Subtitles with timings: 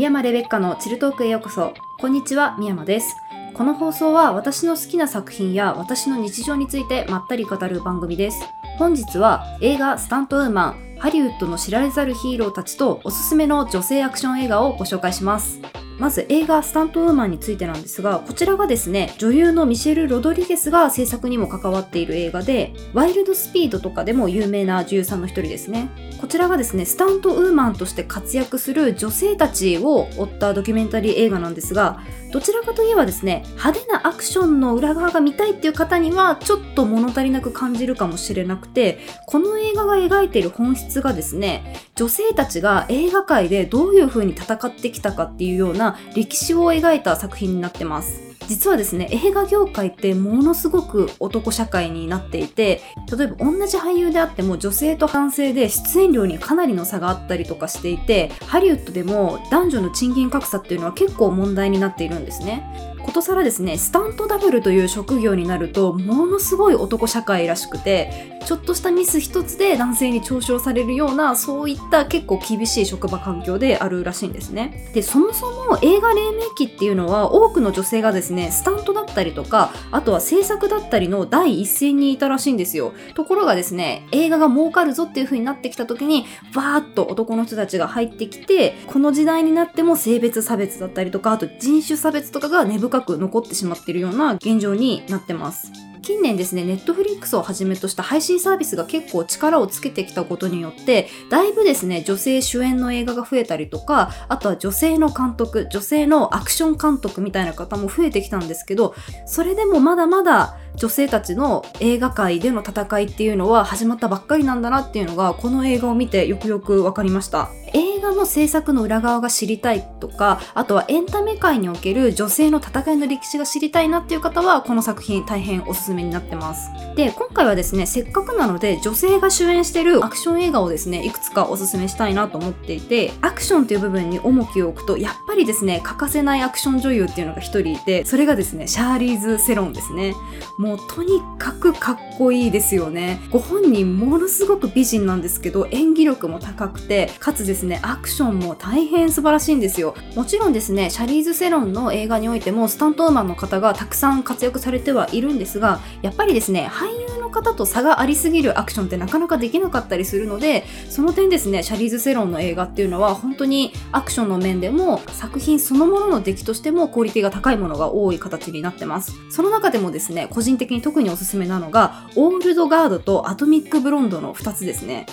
[0.00, 1.74] 宮山レベッカのチルトークへようこそ。
[1.98, 3.14] こんにちは、宮山です。
[3.52, 8.42] この放送は私の好きな作品や私の日常についてまったり語る番組です。
[8.78, 15.60] 本日は映画スタントウーマン、ハリウッドの知られざるヒーローたちとおすすめの女性アクション映画をご紹介します。
[15.98, 25.90] まず映画スタントウーマンについてなんですが、こちらがですね、女優のミシェル・ロドリゲスが制作にも関わっている映画で、ワイルドスピードとかでも有名な女優さんの一人ですね。
[26.20, 48.29] こちらがですね、スタントウーマンとして活躍する女性たちを追ったドキュメンタリー映画なんですが、どちらかといえばですね、派手なアクションの裏側が見たいっていう方にはちょっと物足りなく感じるかもしれなくて、この映画が描いている本質がですね、女性たちが映画界でどういう風に戦ってきたかっていうような歴史を描いた作品になってます。
[48.50, 52.80] 実はですね、映画業界ってものすごく男社会になっていて、
[53.16, 62.96] 例えば同じ俳優であっても女性と男性で出演料にかなりの差があったりとかしていて、ハリウッドでも男女の賃金格差っていうのは結構問題になっているんですね。
[63.10, 74.90] ことさらですね、スタントダブルという職業になると、ものすごい男社会らしくて、ちょっとしたミス一つで男性に嘲笑されるような、そういった結構厳しい職場環境であるらしいんですね。
[74.94, 82.92] で、そもそも映画黎明期っていうのは、多くの女性がですね、スタントだったりとか、あとは制作だったりの第一線にいたらしいんですよ。
[83.16, 95.72] ところがですね、映画が儲かるぞっていう風になってきた時に、バーッと男の人たちが入ってきて、この時代になっても性別差別だったりとか、あと人種差別とかが根深く残ってしまっているような現状になってます。
[96.02, 108.94] 近年ですね、ネットフリックスをはじめとした配信サービスが結構力をつけてきたことによって、だいぶですね、女性主演の映画が増えたりとか、あとは女性の監督、女性のアクション監督みたいな方も増えてきたんですけど、
[109.26, 117.50] それでもまだまだ女性たちの映画界での戦いっていうのは始まったばっかりなんだなっていうのが、この映画を見てよくよくわかりました。
[117.74, 126.70] 映画の制作の裏側が知りたいとか、あとはエンタメ界における女性の戦いの歴史が知りたいなっていう方は、この作品大変おすすめになってます。
[126.96, 140.14] で、今回はですね、せっかくなので女性が主演してるアクション映画をですね、いくつかおすすめしたいなと思っていて、アクションっていう部分に重きを置くと、やっぱりですね、欠かせないアクション女優っていうのが一人いて、それがですね、シャーリーズ・セロンですね。
[140.58, 143.20] もうとにかくかっこいいですよね。
[143.30, 149.94] ご本人ものすごく美人なんですけど、演技力も高くて、かつですねですね、アクションも大変素晴らしいんですよ。
[150.16, 169.12] もちろんですね、シャリーズ・セロンの映画においても、スタントウーマンの方がたくさん活躍されてはいるんですが、やっぱりですね、俳優の方と差がありすぎるアクションってなかなかできなかったりするので、その点ですね、シャリーズ・セロンの映画っていうのは本当にアクションの面でも作品そのものの出来としてもクオリティが高いものが多い形になってます。
[169.30, 175.04] その中でもですね、個人的に特におすすめなのが、オールドガードとアトミック・ブロンドの2つですね。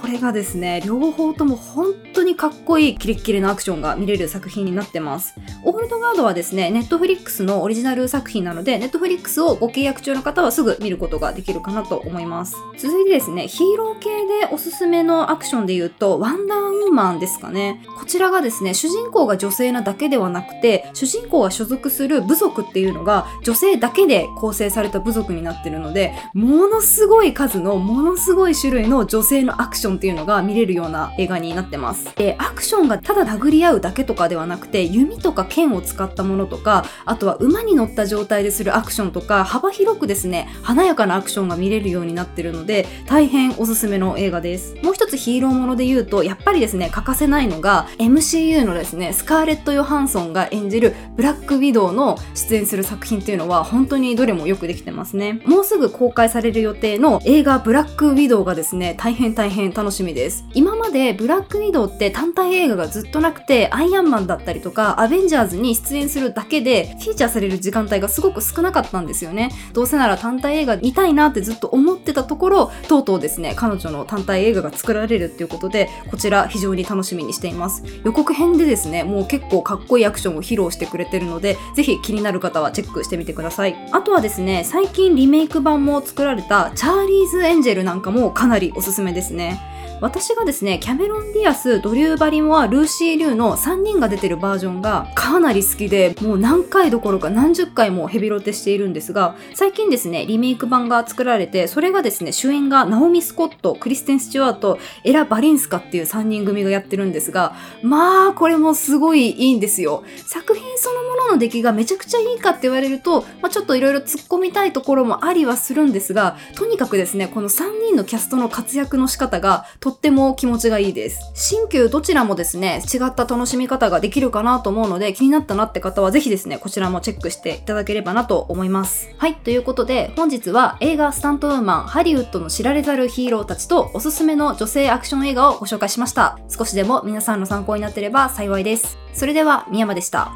[0.00, 5.34] これがですね、両方とも本当にかっこいいキレッキレなアクションが見れる作品になってます。
[5.64, 12.56] オールドガードはですね、ネットフリックスのオリジナル作品なので、ネットフリックスをご契約中の方はすぐ見ることができるかなと思います。
[12.78, 17.82] 続いてですね、ヒーロー系でおすすめのアクションで言うと、ワンダーウーマンですかね。
[17.98, 32.14] こちらがですね、主人公が女性なだけではなくて、主人公が所属する部族っていうのが女性だけで構成された部族になってるので、ものすごい数のものすごい種類の女性のアクションションっていうのが見れるような映画になってます。
[32.16, 44.76] で、アクションがただ殴り合うだけとかではなくて、弓とか剣を使ったものとか、あとは馬に乗った状態でするアクションとか、幅広くですね、華やかなアクションが見れるようになってるので、大変おすすめの映画です。
[44.82, 55.42] もうヒーローもので言うと、やっぱりですね、欠かせないのが、MCU のですね、スカーレット・ヨハンソンが演じるブラック・ウィドウの出演する作品っていうのは、本当にどれもよくできてますね。
[55.44, 60.44] もうすぐ公開される予定の映画ブラック・ウィドウがですね、大変大変楽しみです。
[60.54, 69.50] 今までブラック・ウィドウって単体映画がずっとなくて、アイアンマンだったりとか、アベンジャーズに出演するだけで、フィーチャーされる時間帯がすごく少なかったんですよね。
[69.72, 77.82] どうせなら単体映画見たいなってずっと思ってたところ、とうとうですね、彼女の単体映画が作られれるっていうことで、こちら非常に楽しみにしています。
[78.04, 83.76] 予告編でですね、もう結構かっこいいアクションを披露してくれてるので、ぜひ気になる方はチェックしてみてください。
[83.92, 89.60] あとはですね、最近リメイク版も作られたチャーリーズ・エンジェルなんかもかなりおすすめですね。
[90.00, 110.02] 私がですね、キャメロン・ディアス、ドリュー・バリモア、ルーシー・リュウの3人が出てるバージョンがかなり好きで、もう何回どころか何十回もヘビロテしているんですが、最近ですね、リメイク版が作られて、それがですね、主演がナオミ・スコット、クリステン・スチュワート、エラ・バリンスカっていう3人組がやってるんですが、まあ、これもすごいいいんですよ。
[110.26, 121.32] 作品そのものの出来がめちゃくちゃいいかって言われると、まあ、ちょっといろいろ突っ込みたいところもありはするんですが、とにかくですね、この3人のキャストの活躍の仕方がととっても気持ちがいいです。
[121.34, 129.10] 新旧どちらもですね、違った楽しみ方ができるかなと思うので、気になったなって方はぜひですね、こちらもチェックしていただければなと思います。
[129.18, 136.38] はい、ということで、本日は映画スタントウーマン、ハリウッドの知られざるヒーローたちとおすすめの女性アクション映画をご紹介しました。
[136.48, 138.96] 少しでも皆さんの参考になってれば幸いです。
[139.12, 140.30] それでは、宮山でした。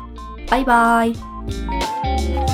[0.50, 2.54] バイバーイ。